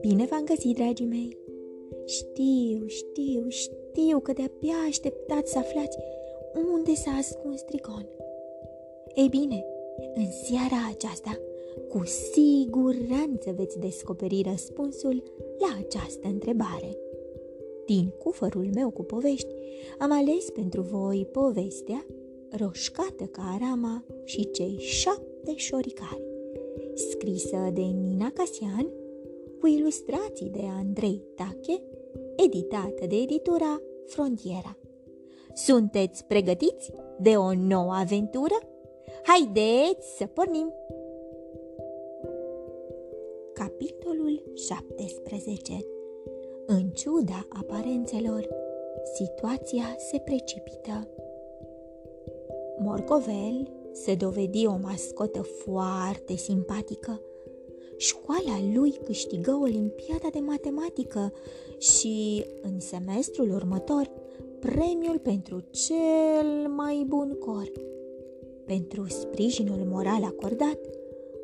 [0.00, 1.36] Bine v-am găsit, dragii mei!
[2.04, 5.98] Știu, știu, știu că de-abia așteptați să aflați
[6.74, 8.06] unde s-a ascuns Trigon.
[9.14, 9.64] Ei bine,
[10.14, 11.38] în seara aceasta,
[11.88, 15.22] cu siguranță veți descoperi răspunsul
[15.58, 16.98] la această întrebare.
[17.86, 19.54] Din cufărul meu cu povești,
[19.98, 22.06] am ales pentru voi povestea
[22.50, 26.22] Roșcată ca arama și cei șapte șoricari,
[26.94, 28.86] scrisă de Nina Casian,
[29.60, 31.82] cu ilustrații de Andrei Tache,
[32.36, 34.76] editată de editura Frontiera.
[35.54, 38.58] Sunteți pregătiți de o nouă aventură?
[39.22, 40.72] Haideți să pornim!
[43.52, 45.72] Capitolul 17
[46.66, 48.48] În ciuda aparențelor,
[49.14, 51.08] situația se precipită.
[52.80, 57.20] Morcovel se dovedi o mascotă foarte simpatică.
[57.96, 61.32] Școala lui câștigă Olimpiada de Matematică
[61.78, 64.10] și, în semestrul următor,
[64.60, 67.72] premiul pentru cel mai bun cor.
[68.64, 70.78] Pentru sprijinul moral acordat,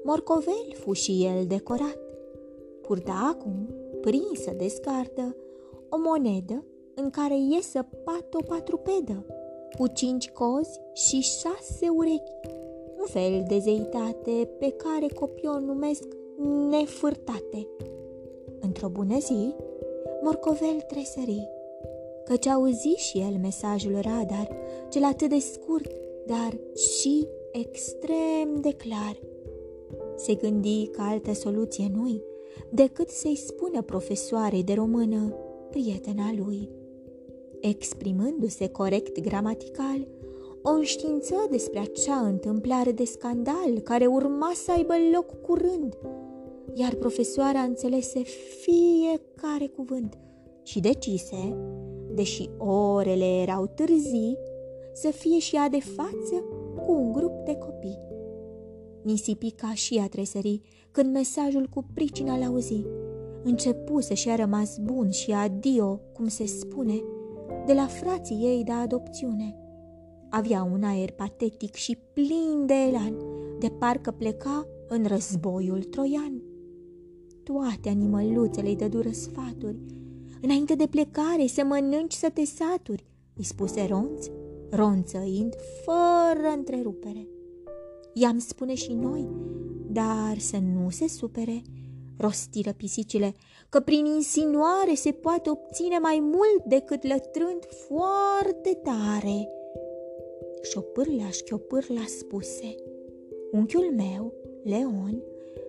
[0.04, 1.98] Morcovel fu și el decorat.
[2.80, 3.68] Purta acum,
[4.00, 5.36] prinsă de scardă,
[5.88, 9.26] o monedă în care iesă pat o patrupedă,
[9.78, 12.32] cu cinci cozi și șase urechi,
[12.98, 16.04] un fel de zeitate pe care copii o numesc
[16.70, 17.68] nefârtate.
[18.60, 19.54] Într-o bună zi,
[20.22, 21.48] Morcovel tresări,
[22.24, 24.48] căci auzi și el mesajul radar,
[24.90, 25.90] cel atât de scurt,
[26.26, 29.20] dar și extrem de clar.
[30.16, 32.22] Se gândi că altă soluție nu-i
[32.70, 35.34] decât să-i spună profesoarei de română,
[35.70, 36.70] prietena lui.
[37.66, 40.08] Exprimându-se corect gramatical,
[40.62, 45.98] o înștiință despre acea întâmplare de scandal care urma să aibă loc curând,
[46.74, 48.22] iar profesoara înțelese
[48.60, 50.18] fiecare cuvânt
[50.62, 51.56] și decise,
[52.14, 54.38] deși orele erau târzii,
[54.92, 56.44] să fie și ea de față
[56.86, 57.98] cu un grup de copii.
[59.02, 62.84] Nisipi ca și a tresări când mesajul cu pricina l-auzi.
[63.42, 67.02] Începu să-și a rămas bun și adio, cum se spune,
[67.66, 69.56] de la frații ei de adopțiune.
[70.30, 73.16] Avea un aer patetic și plin de elan,
[73.58, 76.42] de parcă pleca în războiul troian.
[77.42, 79.78] Toate animăluțele îi dădură sfaturi.
[80.42, 84.26] Înainte de plecare să mănânci să te saturi, îi spuse Ronț,
[84.70, 85.54] ronțăind
[85.84, 87.28] fără întrerupere.
[88.12, 89.28] I-am spune și noi,
[89.86, 91.62] dar să nu se supere,
[92.16, 93.34] rostiră pisicile,
[93.74, 99.48] că prin insinuare se poate obține mai mult decât lătrând foarte tare.
[100.62, 102.74] Șopârla șchiopârla spuse,
[103.52, 105.22] unchiul meu, Leon,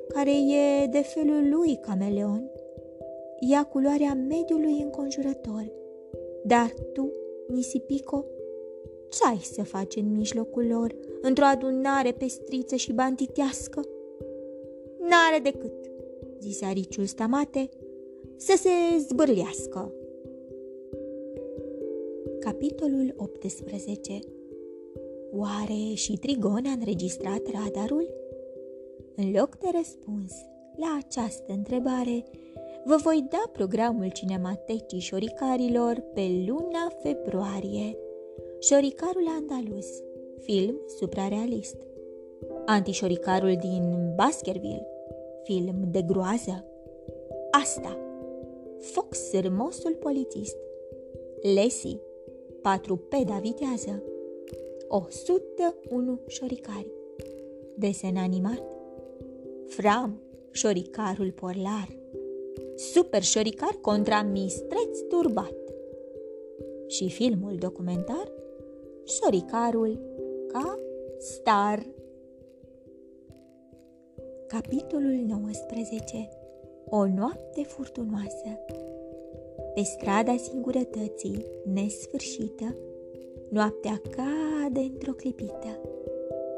[0.07, 2.51] care e de felul lui cameleon,
[3.39, 5.71] ia culoarea mediului înconjurător,
[6.43, 7.11] dar tu,
[7.47, 8.25] Nisipico,
[9.09, 13.81] ce ai să faci în mijlocul lor, într-o adunare pestriță și banditească?
[14.99, 15.73] N-are decât,
[16.39, 17.69] zise ariciul stamate,
[18.37, 18.69] să se
[19.07, 19.93] zbârlească.
[22.39, 24.19] Capitolul 18
[25.31, 28.09] Oare și Trigon a înregistrat radarul?
[29.15, 30.33] În loc de răspuns
[30.75, 32.23] la această întrebare,
[32.83, 37.97] vă voi da programul cinematecii șoricarilor pe luna februarie.
[38.59, 39.87] Șoricarul andaluz,
[40.39, 41.77] film suprarealist.
[42.65, 44.87] Antișoricarul din Baskerville,
[45.43, 46.65] film de groază.
[47.51, 48.04] Asta.
[48.79, 50.57] Fox sârmosul polițist.
[51.53, 51.99] Lesi,
[52.61, 54.03] patru peda vitează.
[54.87, 56.91] 101 șoricari.
[57.75, 58.63] Desen animat.
[59.65, 60.21] Fram,
[60.51, 61.97] șoricarul porlar.
[62.75, 65.55] Super șoricar contra mistreț turbat.
[66.87, 68.33] Și filmul documentar
[69.05, 69.99] Șoricarul
[70.47, 70.79] ca
[71.17, 71.85] star.
[74.47, 76.29] Capitolul 19
[76.89, 78.59] O noapte furtunoasă
[79.73, 82.75] Pe strada singurătății, nesfârșită,
[83.49, 85.79] noaptea cade într-o clipită.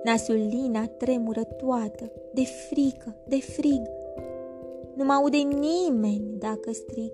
[0.04, 3.82] Nasulina tremură toată, de frică, de frig.
[4.96, 7.12] Nu mă aude nimeni dacă strig.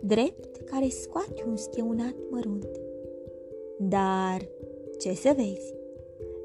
[0.00, 2.80] Drept care scoate un scheunat mărunt.
[3.78, 4.48] Dar,
[4.98, 5.74] ce să vezi,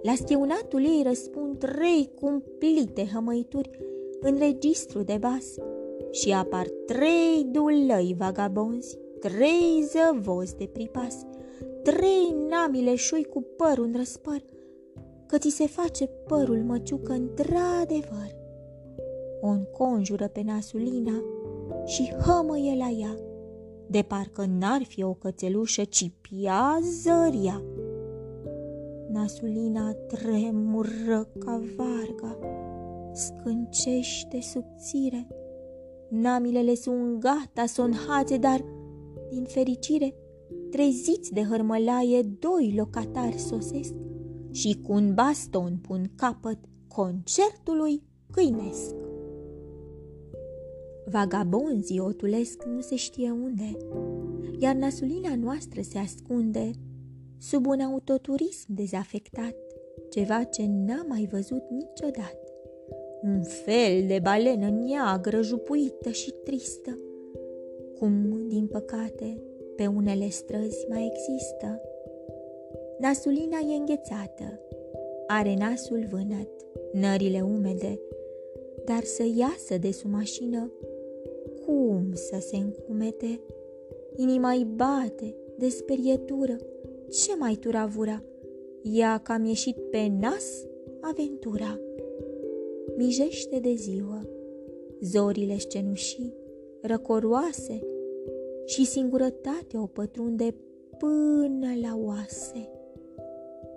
[0.01, 3.69] la scheunatul ei răspund trei cumplite hămăituri
[4.23, 5.45] în registru de bas
[6.11, 11.25] și apar trei dulăi vagabonzi, trei zăvozi de pripas,
[11.83, 14.43] trei namile șui cu păr un răspăr,
[15.27, 18.41] că ți se face părul măciucă într-adevăr.
[19.41, 21.23] O înconjură pe Nasulina
[21.85, 23.17] și hămăie la ea,
[23.87, 27.61] de parcă n-ar fi o cățelușă, ci piazăria.
[29.11, 32.37] Nasulina tremură ca varga,
[33.13, 35.27] scâncește subțire.
[36.09, 38.65] Namilele sunt gata, sunt hațe, dar,
[39.29, 40.15] din fericire,
[40.71, 43.93] treziți de hărmălaie, doi locatari sosesc
[44.51, 46.57] și cu un baston pun capăt
[46.87, 48.95] concertului câinesc.
[51.05, 53.77] Vagabonzii otulesc nu se știe unde,
[54.59, 56.71] iar nasulina noastră se ascunde
[57.37, 59.55] sub un autoturism dezafectat,
[60.09, 62.42] ceva ce n-a mai văzut niciodată.
[63.23, 66.97] Un fel de balenă neagră, jupuită și tristă,
[67.99, 69.41] cum, din păcate,
[69.75, 71.81] pe unele străzi mai există.
[72.99, 74.59] Nasulina e înghețată,
[75.27, 76.49] are nasul vânăt,
[76.93, 77.99] nările umede,
[78.85, 80.71] dar să iasă de sub mașină,
[81.65, 83.39] cum să se încumete?
[84.15, 86.55] Inima îi bate de sperietură,
[87.09, 88.23] ce mai turavura?
[88.81, 90.65] Ea că am ieșit pe nas
[91.01, 91.79] aventura.
[92.95, 94.27] Mijește de ziua,
[95.01, 96.33] zorile scenușii,
[96.81, 97.81] răcoroase,
[98.65, 100.55] și singurătatea o pătrunde
[100.97, 102.69] până la oase.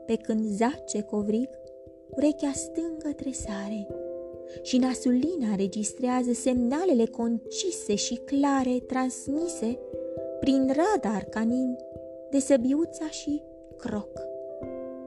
[0.06, 1.48] Pe când zace covrig,
[2.16, 3.86] urechea stângă tresare
[4.62, 9.78] și nasulina registrează semnalele concise și clare transmise
[10.40, 11.76] prin radar canin
[12.30, 13.42] de săbiuța și
[13.76, 14.20] croc.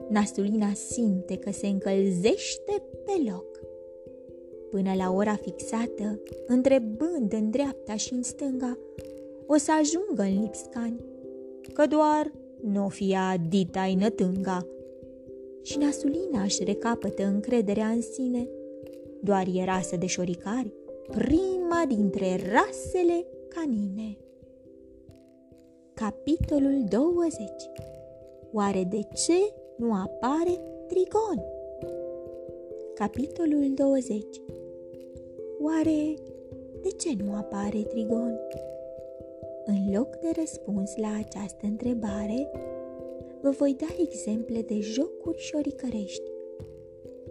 [0.08, 3.69] Nasulina simte că se încălzește pe loc.
[4.70, 8.78] Până la ora fixată, întrebând în dreapta și în stânga,
[9.46, 11.00] o să ajungă în Lipscani,
[11.72, 12.32] că doar
[12.62, 14.66] nu fia dita nătânga.
[15.62, 18.48] Și Nasulina își recapătă încrederea în sine,
[19.20, 20.72] doar e rasă de șoricari,
[21.10, 24.16] prima dintre rasele canine.
[25.94, 27.44] Capitolul 20
[28.52, 31.42] Oare de ce nu apare Trigon?
[32.94, 34.24] Capitolul 20
[35.62, 36.14] Oare
[36.82, 38.38] de ce nu apare Trigon?
[39.64, 42.50] În loc de răspuns la această întrebare,
[43.42, 46.30] vă voi da exemple de jocuri șoricărești.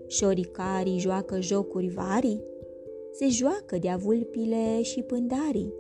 [0.08, 2.42] Șoricarii joacă jocuri vari,
[3.12, 5.74] se joacă de-a vulpile și pândarii,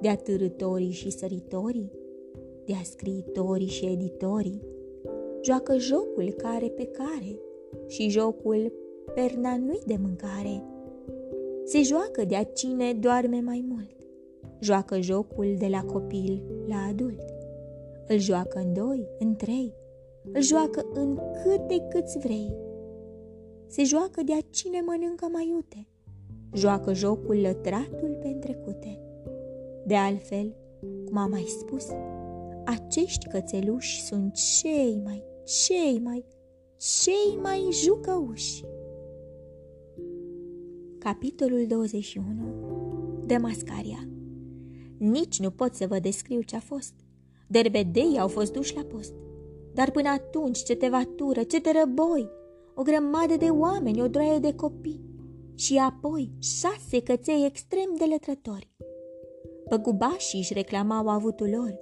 [0.00, 1.92] de-a târătorii și săritorii,
[2.64, 4.62] de-a scriitorii și editorii.
[5.42, 7.38] Joacă jocul care pe care
[7.86, 8.72] și jocul
[9.14, 10.75] perna nu de mâncare.
[11.66, 13.96] Se joacă de-a cine doarme mai mult
[14.60, 17.22] joacă jocul de la copil la adult.
[18.06, 19.74] Îl joacă în doi, în trei,
[20.32, 22.56] îl joacă în câte câți vrei.
[23.66, 25.88] Se joacă de-a cine mănâncă mai iute.
[26.52, 29.00] Joacă jocul lătratul pe întrecute.
[29.86, 30.56] De altfel,
[31.06, 31.86] cum am mai spus,
[32.64, 36.24] acești cățeluși sunt cei mai, cei mai,
[36.76, 38.64] cei mai jucăuși.
[41.06, 42.24] Capitolul 21
[43.26, 44.08] De mascaria
[44.98, 46.92] nici nu pot să vă descriu ce a fost.
[47.48, 49.12] Derbedei au fost duși la post.
[49.74, 52.30] Dar până atunci ce te vatură, ce te răboi,
[52.74, 55.04] o grămadă de oameni, o droaie de copii
[55.54, 58.70] și apoi șase căței extrem de lătrători.
[59.68, 61.78] Păgubașii își reclamau avutul lor,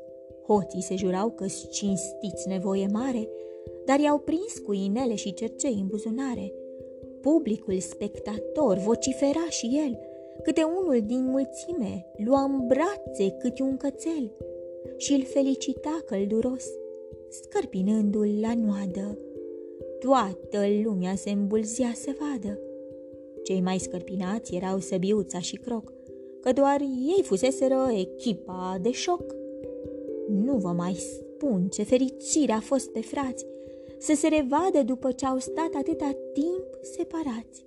[0.47, 3.29] hoții se jurau că cinstiți nevoie mare,
[3.87, 6.53] dar i-au prins cu inele și cercei în buzunare.
[7.25, 9.99] Publicul spectator vocifera și el–
[10.43, 14.33] Câte unul din mulțime lua în brațe câte un cățel
[14.97, 16.65] și îl felicita călduros,
[17.29, 19.19] scărpinându-l la noadă.
[19.99, 22.59] Toată lumea se îmbulzea să vadă.
[23.43, 25.93] Cei mai scărpinați erau Săbiuța și Croc,
[26.41, 26.81] că doar
[27.17, 29.35] ei fuseseră echipa de șoc.
[30.29, 33.47] Nu vă mai spun ce fericire a fost pe frați
[33.99, 37.67] să se revadă după ce au stat atâta timp separați.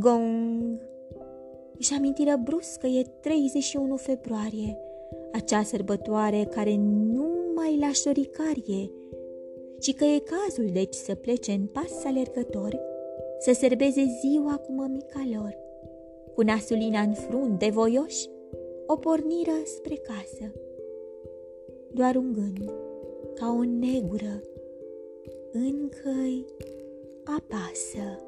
[0.00, 0.80] Gong!
[1.78, 4.78] Își amintiră brusc că e 31 februarie,
[5.32, 8.90] acea sărbătoare care nu mai la șoricarie,
[9.80, 12.80] și că e cazul deci să plece în pas alergători,
[13.38, 15.56] să serbeze ziua cu mămica lor.
[16.34, 18.28] Cu nasulina în frunte, voioși,
[18.86, 20.52] o porniră spre casă.
[21.92, 22.72] Doar un gând,
[23.34, 24.42] ca o negură,
[25.52, 26.44] încă-i
[27.36, 28.22] apasă.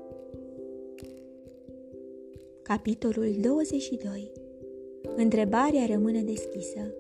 [2.63, 4.33] Capitolul 22
[5.17, 6.95] Întrebarea rămâne deschisă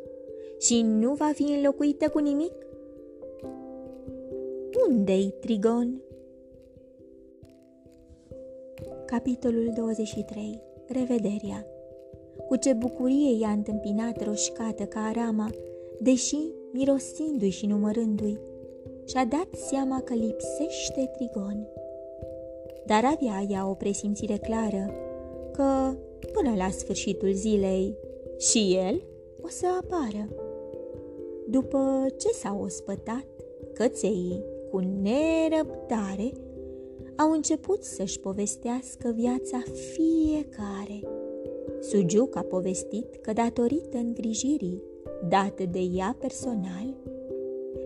[0.59, 2.52] și nu va fi înlocuită cu nimic?
[4.88, 6.00] Unde-i Trigon?
[9.07, 10.61] Capitolul 23.
[10.87, 11.66] Revederea
[12.47, 15.50] Cu ce bucurie i-a întâmpinat roșcată ca arama,
[16.00, 16.38] deși,
[16.73, 18.38] mirosindu-i și numărându-i,
[19.07, 21.69] și-a dat seama că lipsește trigon.
[22.90, 24.94] Dar avea ea o presimțire clară
[25.52, 25.97] că,
[26.32, 27.97] până la sfârșitul zilei,
[28.38, 29.02] și el
[29.42, 30.28] o să apară.
[31.49, 33.26] După ce s-au ospătat,
[33.75, 36.32] cățeii, cu nerăbdare,
[37.16, 41.00] au început să-și povestească viața fiecare.
[41.80, 44.82] Sugiuc a povestit că datorită îngrijirii
[45.28, 46.94] date de ea personal,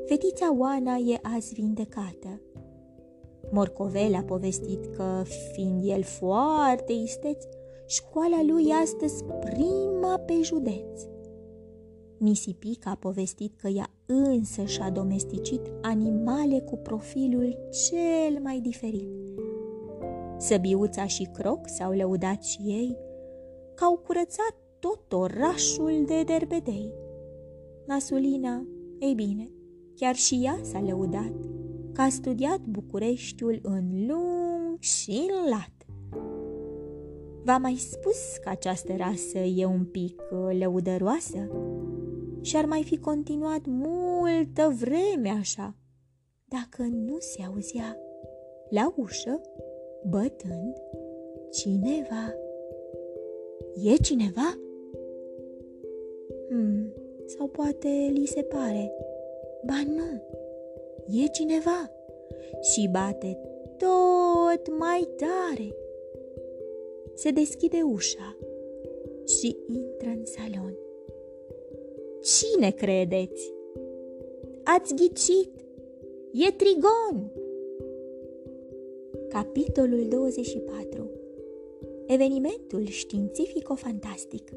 [0.07, 2.34] fetița Oana e azi vindecată.
[3.55, 7.45] Morcovel a povestit că, fiind el foarte isteț,
[7.87, 11.03] școala lui astăzi prima pe județ.
[12.19, 19.09] Nisipica a povestit că ea însă și-a domesticit animale cu profilul cel mai diferit.
[20.39, 22.97] Săbiuța și Croc s-au lăudat și ei
[23.75, 26.93] că au curățat tot orașul de derbedei.
[27.87, 28.67] Nasulina,
[28.99, 29.51] ei bine,
[29.95, 31.54] chiar și ea s-a lăudat
[31.95, 35.73] că a studiat Bucureștiul în lung și în lat.
[37.45, 41.51] V-am mai spus că această rasă e un pic uh, lăudăroasă
[42.41, 45.77] și ar mai fi continuat multă vreme așa,
[46.49, 47.99] dacă nu se auzea
[48.69, 49.41] la ușă,
[50.09, 50.77] bătând,
[51.51, 52.35] cineva.
[53.83, 54.59] E cineva?
[56.49, 56.93] Hmm,
[57.27, 58.93] sau poate li se pare.
[59.67, 60.23] Ba nu,
[61.09, 61.91] e cineva
[62.61, 63.39] și bate
[63.79, 65.75] tot mai tare.
[67.15, 68.37] Se deschide ușa
[69.27, 70.79] și intră în salon.
[72.23, 73.53] Cine credeți?
[74.65, 75.53] Ați ghicit!
[76.33, 77.33] E Trigon!
[79.29, 81.11] Capitolul 24
[82.07, 84.51] Evenimentul științifico-fantastic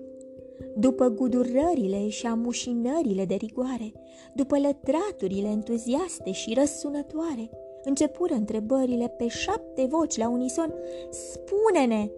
[0.76, 3.92] după gudurările și amușinările de rigoare,
[4.34, 7.50] după lătraturile entuziaste și răsunătoare,
[7.84, 10.74] începură întrebările pe șapte voci la unison,
[11.10, 12.10] Spune-ne,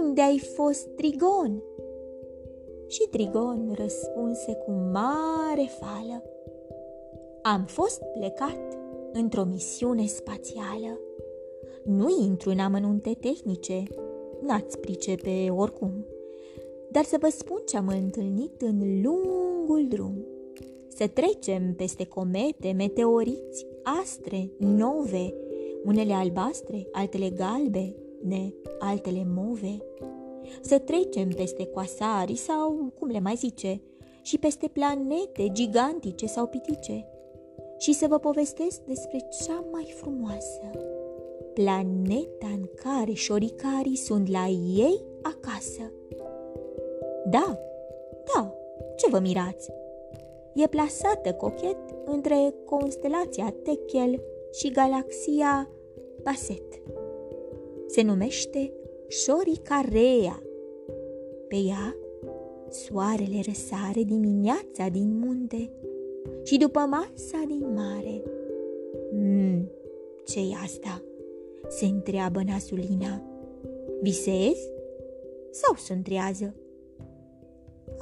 [0.00, 1.62] unde ai fost, Trigon?
[2.86, 6.22] Și Trigon răspunse cu mare fală,
[7.42, 8.78] Am fost plecat
[9.12, 11.00] într-o misiune spațială.
[11.84, 13.82] Nu intru în amănunte tehnice,
[14.40, 16.06] n-ați pricepe oricum
[16.94, 20.26] dar să vă spun ce am întâlnit în lungul drum.
[20.88, 23.66] Să trecem peste comete, meteoriți,
[24.02, 25.34] astre, nove,
[25.84, 29.76] unele albastre, altele galbe, ne, altele move.
[30.60, 33.80] Să trecem peste coasari sau cum le mai zice,
[34.22, 37.06] și peste planete gigantice sau pitice.
[37.78, 40.70] Și să vă povestesc despre cea mai frumoasă,
[41.54, 44.46] planeta în care șoricarii sunt la
[44.76, 45.92] ei acasă.
[47.30, 47.58] Da,
[48.34, 48.54] da,
[48.96, 49.70] ce vă mirați?
[50.54, 55.68] E plasată cochet între constelația Techel și galaxia
[56.22, 56.82] Baset.
[57.86, 58.72] Se numește
[59.08, 60.42] Șoricarea.
[61.48, 61.96] Pe ea,
[62.68, 65.70] soarele răsare dimineața din munte
[66.42, 68.22] și după masa din mare.
[69.12, 69.70] Mm,
[70.24, 71.02] ce e asta?
[71.68, 73.22] Se întreabă Nasulina.
[74.00, 74.72] Visezi?
[75.50, 76.54] Sau sunt trează?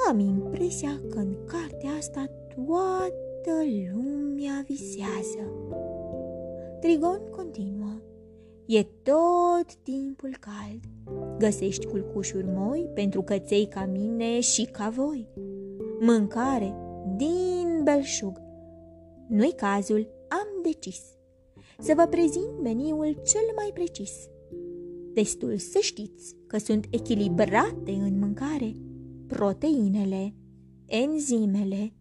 [0.08, 5.52] Am impresia că în cartea asta toată lumea visează.
[6.80, 8.00] Trigon continuă.
[8.66, 10.80] E tot timpul cald.
[11.38, 15.28] Găsești culcușuri moi pentru căței ca mine și ca voi.
[16.00, 16.74] Mâncare
[17.16, 18.40] din belșug.
[19.28, 21.00] Nu-i cazul, am decis.
[21.78, 24.12] Să vă prezint meniul cel mai precis.
[25.12, 28.76] Destul să știți că sunt echilibrate în mâncare–
[29.32, 30.34] proteinele,
[30.86, 31.92] enzimele,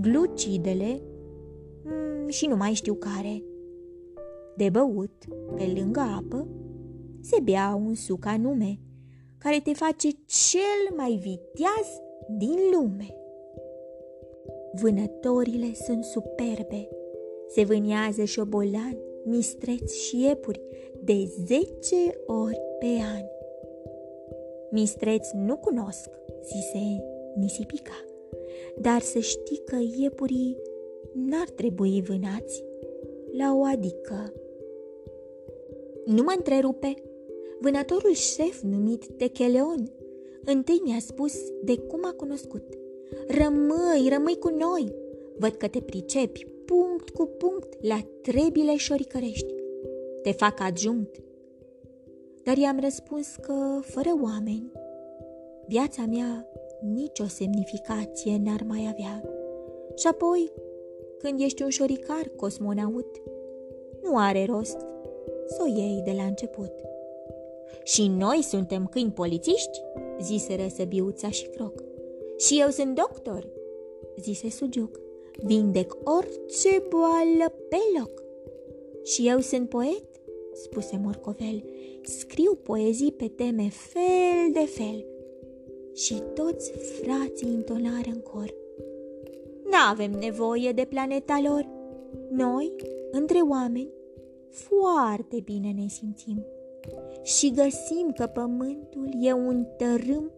[0.00, 1.02] glucidele
[1.84, 3.42] mm, și nu mai știu care.
[4.56, 5.24] De băut,
[5.56, 6.48] pe lângă apă,
[7.20, 8.80] se bea un suc anume,
[9.38, 11.88] care te face cel mai viteaz
[12.38, 13.06] din lume.
[14.80, 16.88] Vânătorile sunt superbe,
[17.48, 20.60] se vânează șobolani, mistreți și iepuri
[21.04, 23.24] de zece ori pe an.
[24.70, 26.08] Mistreți nu cunosc,
[26.44, 27.02] zise
[27.36, 28.04] Nisipica,
[28.78, 30.56] dar să știi că iepurii
[31.12, 32.64] n-ar trebui vânați
[33.36, 34.32] la o adică.
[36.04, 36.94] Nu mă întrerupe,
[37.60, 39.92] vânătorul șef numit Techeleon
[40.44, 42.62] întâi mi-a spus de cum a cunoscut.
[43.28, 44.94] Rămâi, rămâi cu noi,
[45.38, 49.54] văd că te pricepi punct cu punct la trebile șoricărești.
[50.22, 51.22] Te fac adjunct.
[52.44, 54.72] dar i-am răspuns că, fără oameni,
[55.68, 56.48] viața mea
[56.80, 59.22] nicio semnificație n-ar mai avea.
[59.94, 60.52] Și apoi,
[61.18, 63.22] când ești un șoricar cosmonaut,
[64.02, 64.78] nu are rost
[65.46, 66.72] să o iei de la început.
[67.82, 69.82] Și noi suntem câini polițiști?
[70.20, 71.82] ziseră Săbiuța și Croc.
[72.36, 73.48] Și eu sunt doctor,
[74.20, 75.00] zise Sugiuc.
[75.42, 78.22] Vindec orice boală pe loc.
[79.04, 80.04] Și eu sunt poet,
[80.52, 81.64] spuse Morcovel.
[82.02, 85.06] Scriu poezii pe teme fel de fel.
[86.04, 88.54] Și toți frații intonară în cor.
[89.70, 91.68] N-avem nevoie de planeta lor.
[92.30, 92.72] Noi,
[93.10, 93.90] între oameni,
[94.50, 96.46] foarte bine ne simțim
[97.22, 100.30] și găsim că pământul e un tărâm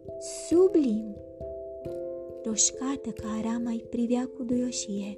[0.47, 1.15] sublim.
[2.43, 5.17] Roșcată ca arama îi privea cu duioșie.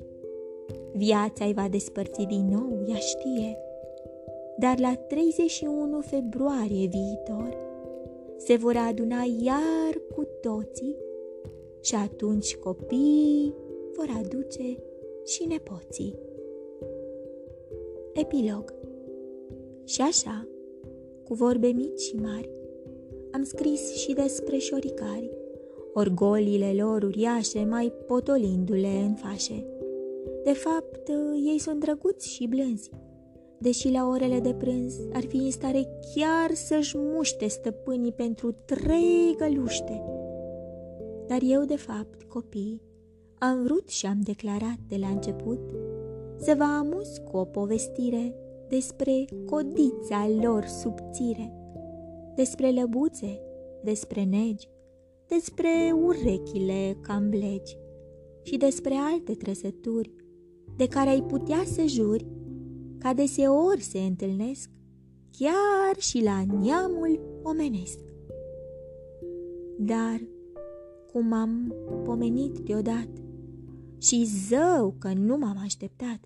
[0.94, 3.58] Viața îi va despărți din nou, ea știe.
[4.58, 7.63] Dar la 31 februarie viitor
[8.46, 10.96] se vor aduna iar cu toții
[11.82, 13.54] și atunci copiii
[13.96, 14.78] vor aduce
[15.26, 16.20] și nepoții.
[18.14, 18.74] Epilog
[19.84, 20.48] Și așa,
[21.24, 22.50] cu vorbe mici și mari,
[23.32, 25.32] am scris și despre șoricari,
[25.94, 29.66] orgolile lor uriașe mai potolindu-le în fașe.
[30.44, 31.08] De fapt,
[31.52, 32.90] ei sunt drăguți și blânzi,
[33.64, 39.36] deși la orele de prânz ar fi în stare chiar să-și muște stăpânii pentru trei
[39.38, 40.04] găluște.
[41.28, 42.82] Dar eu, de fapt, copii,
[43.40, 45.60] am vrut și am declarat de la început
[46.38, 48.36] să vă amuz cu o povestire
[48.68, 51.54] despre codița lor subțire,
[52.36, 53.42] despre lăbuțe,
[53.84, 54.70] despre negi,
[55.28, 55.70] despre
[56.04, 57.78] urechile camblegi
[58.42, 60.12] și despre alte trăsături
[60.78, 62.26] de care ai putea să juri
[63.04, 64.70] ca deseori se întâlnesc
[65.38, 68.00] chiar și la neamul omenesc.
[69.78, 70.28] Dar,
[71.12, 73.22] cum am pomenit deodată,
[73.98, 76.20] și zău că nu m-am așteptat,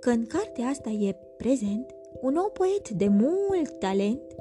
[0.00, 1.86] că în cartea asta e prezent
[2.20, 4.36] un nou poet de mult talent,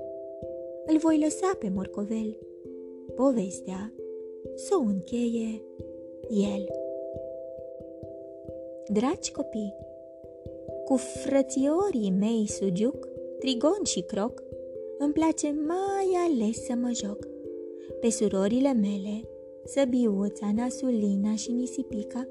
[0.86, 2.38] îl voi lăsa pe morcovel.
[3.16, 3.94] Povestea
[4.56, 5.64] să o încheie
[6.30, 6.66] el.
[8.88, 9.76] Dragi copii,
[10.92, 13.08] cu frățiorii mei Sugiuc,
[13.40, 14.44] Trigon și Croc,
[14.98, 17.28] îmi place mai ales să mă joc.
[18.02, 19.30] Pe surorile mele,
[19.66, 22.28] Săbiuța, Nasulina și Nisipica,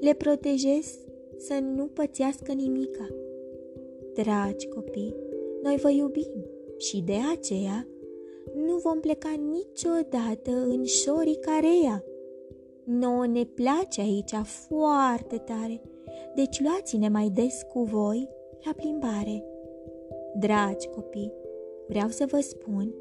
[0.00, 0.98] le protejez
[1.36, 3.08] să nu pățească nimica.
[4.14, 5.14] Dragi copii,
[5.62, 6.46] noi vă iubim
[6.78, 7.86] și de aceea
[8.66, 12.04] nu vom pleca niciodată în șorii carea.
[12.88, 15.80] Nouă ne place aici foarte tare,
[16.34, 18.28] deci luați-ne mai des cu voi
[18.64, 19.44] la plimbare.
[20.38, 21.32] Dragi copii,
[21.88, 22.94] vreau să vă spun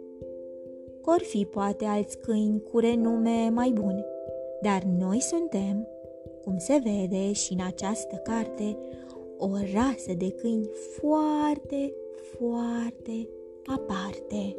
[1.02, 4.06] că or fi poate alți câini cu renume mai bune,
[4.62, 5.88] dar noi suntem
[6.44, 8.78] cum se vede și în această carte,
[9.38, 11.94] o rasă de câini foarte,
[12.38, 13.28] foarte
[13.66, 14.56] aparte.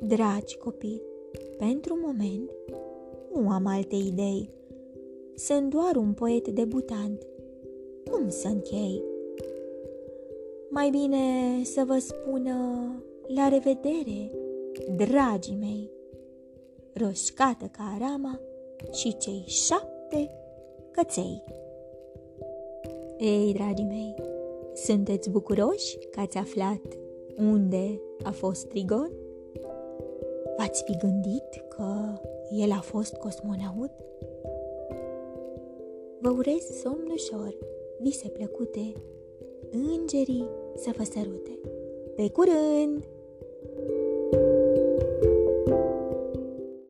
[0.00, 1.02] Dragi copii,
[1.58, 2.50] pentru moment
[3.34, 4.50] nu am alte idei.
[5.34, 7.26] Sunt doar un poet debutant.
[8.10, 9.02] Cum să închei?
[10.70, 11.18] Mai bine
[11.62, 12.54] să vă spună
[13.26, 14.30] la revedere,
[14.96, 15.90] dragii mei,
[16.92, 18.40] roșcată ca arama
[18.92, 20.30] și cei șapte șapte
[20.90, 21.44] căței.
[23.18, 24.14] Ei, dragii mei,
[24.74, 26.80] sunteți bucuroși că ați aflat
[27.38, 29.10] unde a fost Trigon?
[30.56, 33.90] V-ați fi gândit că el a fost cosmonaut?
[36.20, 37.56] Vă urez somn ușor,
[38.00, 38.92] vise plăcute,
[39.70, 41.58] îngerii să vă sărute.
[42.16, 43.04] Pe curând!